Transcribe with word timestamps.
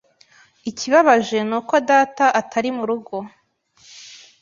Ikibabaje 0.69 1.37
ni 1.49 1.55
uko 1.59 1.73
data 1.89 2.25
atari 2.41 2.69
mu 2.77 2.83
rugo. 2.89 3.15